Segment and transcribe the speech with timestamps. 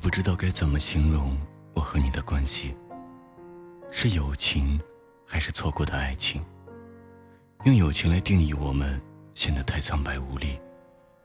[0.00, 1.36] 不知道该怎么形容
[1.74, 2.74] 我和你的关系，
[3.90, 4.80] 是友情，
[5.26, 6.42] 还是错过的爱情？
[7.64, 8.98] 用友情来定义我们，
[9.34, 10.58] 显得太苍白无力；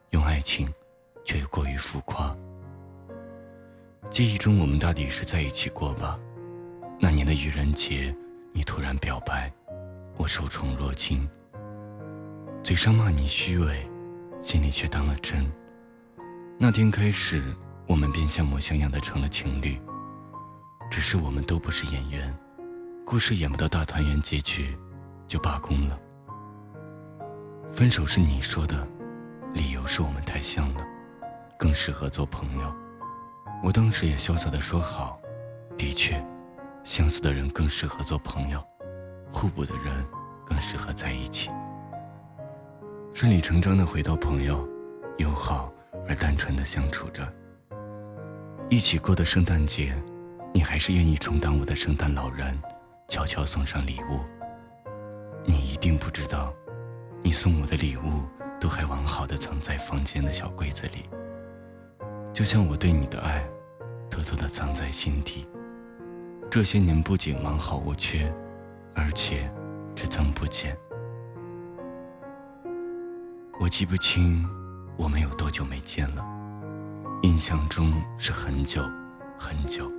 [0.10, 0.68] 用爱情，
[1.24, 2.36] 却又过于浮夸。
[4.10, 6.20] 记忆中，我们大抵是在一起过吧？
[7.00, 8.14] 那年的愚人节，
[8.52, 9.50] 你突然表白，
[10.18, 11.26] 我受宠若惊。
[12.62, 13.90] 嘴上骂你虚伪，
[14.42, 15.50] 心里却当了真。
[16.58, 17.56] 那天开始。
[17.88, 19.80] 我们便像模像样的成了情侣，
[20.90, 22.36] 只是我们都不是演员，
[23.06, 24.76] 故事演不到大团圆结局，
[25.28, 26.00] 就罢工了。
[27.72, 28.88] 分手是你说的，
[29.54, 30.84] 理由是我们太像了，
[31.60, 32.74] 更适合做朋友。
[33.64, 35.20] 我当时也潇洒的说好，
[35.78, 36.24] 的确，
[36.84, 38.64] 相似的人更适合做朋友，
[39.32, 40.06] 互补的人
[40.44, 41.52] 更适合在一起。
[43.14, 44.68] 顺理成章的回到朋友，
[45.18, 45.72] 友好
[46.08, 47.32] 而单纯的相处着。
[48.68, 49.96] 一起过的圣诞节，
[50.52, 52.60] 你还是愿意充当我的圣诞老人，
[53.08, 54.20] 悄悄送上礼物。
[55.46, 56.52] 你一定不知道，
[57.22, 58.24] 你送我的礼物
[58.60, 61.08] 都还完好的藏在房间的小柜子里，
[62.34, 63.48] 就像我对你的爱，
[64.10, 65.48] 偷偷的藏在心底。
[66.50, 68.34] 这些年不仅完好无缺，
[68.96, 69.48] 而且
[69.96, 70.76] 只增不减。
[73.60, 74.44] 我记不清
[74.98, 76.35] 我们有多久没见了。
[77.26, 78.84] 印象中是很久，
[79.36, 79.92] 很久。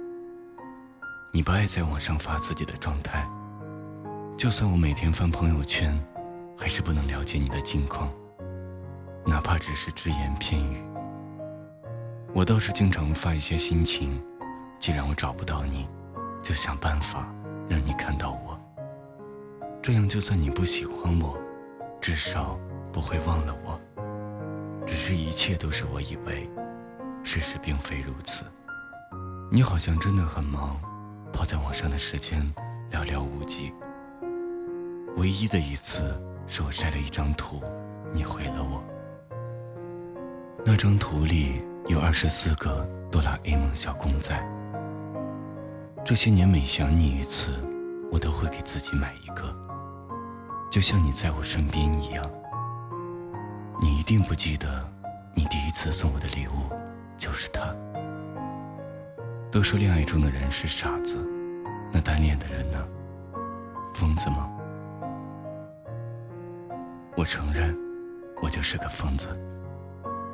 [1.32, 3.28] 你不爱在网上发自己的状态，
[4.36, 6.00] 就算我每天翻朋友圈，
[6.56, 8.08] 还是不能了解你的近况，
[9.26, 10.80] 哪怕只是只言片语。
[12.32, 14.22] 我倒是经常发一些心情，
[14.78, 15.88] 既然我找不到你，
[16.40, 17.28] 就想办法
[17.68, 18.56] 让你看到我。
[19.82, 21.36] 这样，就算你不喜欢我，
[22.00, 22.56] 至少
[22.92, 23.76] 不会忘了我。
[24.86, 26.48] 只是一切都是我以为。
[27.26, 28.44] 事实并非如此，
[29.50, 30.80] 你好像真的很忙，
[31.32, 32.40] 泡在网上的时间
[32.88, 33.74] 寥寥无几。
[35.16, 36.16] 唯一的一次
[36.46, 37.60] 是我晒了一张图，
[38.14, 38.80] 你回了我。
[40.64, 44.40] 那张图里有二十四个哆啦 A 梦小公仔。
[46.04, 47.52] 这些年每想你一次，
[48.12, 49.52] 我都会给自己买一个，
[50.70, 52.24] 就像你在我身边一样。
[53.80, 54.88] 你一定不记得
[55.34, 56.85] 你第一次送我的礼物。
[57.16, 57.74] 就是他。
[59.50, 61.18] 都说恋爱中的人是傻子，
[61.92, 62.78] 那单恋的人呢？
[63.94, 64.50] 疯子吗？
[67.16, 67.74] 我承认，
[68.42, 69.28] 我就是个疯子。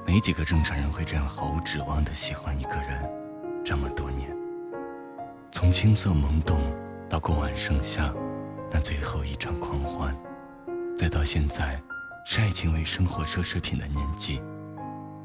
[0.04, 3.08] 没几个正常人会这样毫无指望的喜欢一个人，
[3.64, 4.28] 这么多年。
[5.52, 6.58] 从青涩懵懂
[7.08, 8.12] 到共晚盛夏，
[8.72, 10.16] 那最后一场狂欢，
[10.96, 11.80] 再到现在，
[12.26, 14.42] 视爱情为生活奢侈品的年纪，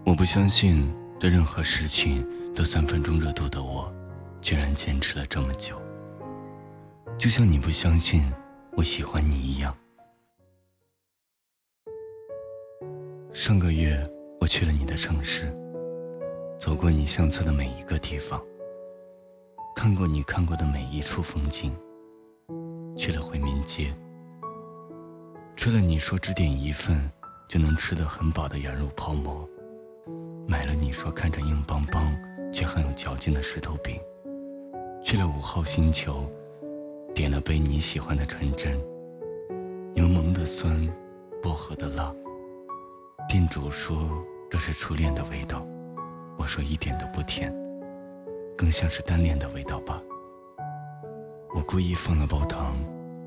[0.05, 0.93] 我不相信。
[1.19, 3.91] 对任何事情都三分钟热度的我，
[4.39, 5.81] 居然坚持了这么久。
[7.17, 8.31] 就像你不相信
[8.73, 9.75] 我喜欢你一样。
[13.33, 13.97] 上个月
[14.39, 15.51] 我去了你的城市，
[16.59, 18.39] 走过你相册的每一个地方，
[19.75, 21.75] 看过你看过的每一处风景。
[22.95, 23.93] 去了回民街，
[25.55, 27.09] 吃了你说只点一份
[27.47, 29.47] 就能吃得很饱的羊肉泡馍。
[30.47, 32.15] 买了你说看着硬邦邦
[32.53, 33.99] 却很有嚼劲的石头饼，
[35.03, 36.25] 去了五号星球，
[37.13, 38.79] 点了杯你喜欢的纯真，
[39.93, 40.87] 柠檬的酸，
[41.43, 42.13] 薄荷的辣。
[43.27, 44.09] 店主说
[44.49, 45.67] 这是初恋的味道，
[46.37, 47.53] 我说一点都不甜，
[48.57, 50.01] 更像是单恋的味道吧。
[51.53, 52.77] 我故意放了包糖，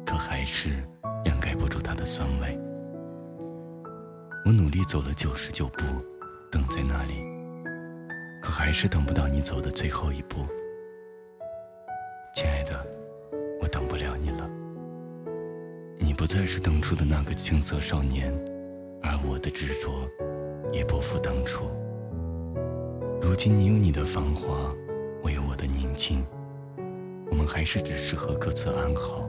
[0.06, 0.70] 可还是
[1.26, 2.58] 掩盖不住它的酸味。
[4.46, 5.84] 我努力走了九十九步。
[6.50, 7.14] 等在那里，
[8.42, 10.44] 可还是等不到你走的最后一步。
[12.34, 12.84] 亲爱的，
[13.60, 14.50] 我等不了你了。
[15.98, 18.32] 你不再是当初的那个青涩少年，
[19.00, 20.08] 而我的执着
[20.72, 21.70] 也不复当初。
[23.22, 24.74] 如今你有你的繁华，
[25.22, 26.26] 我有我的宁静，
[27.30, 29.28] 我们还是只适合各自安好。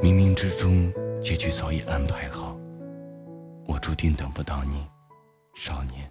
[0.00, 2.58] 冥冥之中，结局早已安排好，
[3.68, 4.84] 我注定等不到你。
[5.54, 6.10] 少年。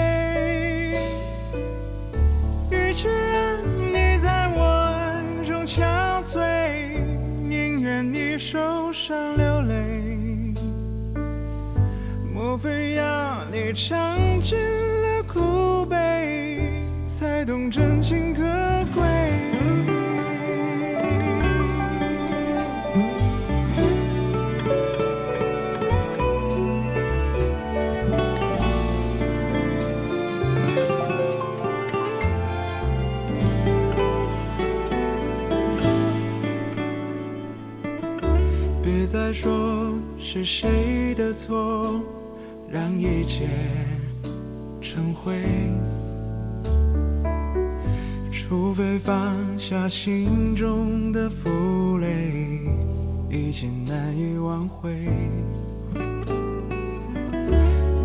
[3.01, 3.57] 只愿
[3.91, 6.93] 你在我爱中憔悴，
[7.49, 10.53] 宁愿你受伤流泪。
[12.31, 16.59] 莫非要你尝尽了苦悲，
[17.07, 18.80] 才懂真情可
[38.93, 42.01] 别再说是谁的错，
[42.69, 43.47] 让一切
[44.81, 45.33] 成灰。
[48.29, 52.59] 除非放下心中的负累，
[53.29, 54.91] 已经难以挽回。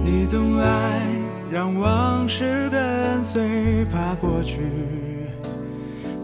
[0.05, 1.03] 你总爱
[1.51, 4.63] 让往事跟随，怕过去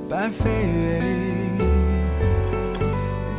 [0.09, 1.72] 白费。